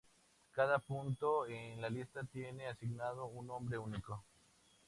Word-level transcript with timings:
Cada 0.55 0.79
punto 0.79 1.45
en 1.45 1.79
la 1.79 1.87
lista 1.87 2.23
tiene 2.23 2.65
asignado 2.67 3.27
un 3.27 3.45
nombre 3.45 3.77
único. 3.77 4.23